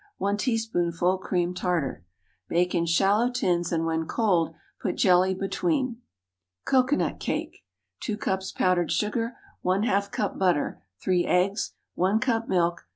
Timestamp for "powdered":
8.51-8.91